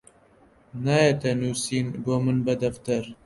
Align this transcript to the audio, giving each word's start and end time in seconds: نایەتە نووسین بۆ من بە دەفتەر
نایەتە 0.83 1.31
نووسین 1.39 1.87
بۆ 2.03 2.15
من 2.23 2.37
بە 2.45 2.53
دەفتەر 2.61 3.03